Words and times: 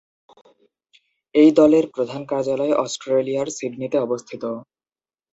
এই 1.35 1.49
দলের 1.51 1.85
প্রধান 1.93 2.21
কার্যালয় 2.25 2.73
অস্ট্রেলিয়ার 2.75 3.47
সিডনিতে 3.49 3.97
অবস্থিত। 3.99 4.43